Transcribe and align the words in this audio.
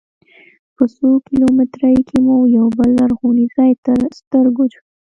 په 0.75 0.83
څو 0.95 1.09
کیلومترۍ 1.27 1.97
کې 2.07 2.17
مو 2.25 2.35
یوه 2.55 2.69
بل 2.77 2.89
لرغونی 2.99 3.45
ځاې 3.55 3.71
تر 3.85 3.99
سترګو 4.19 4.63
سو. 4.73 4.81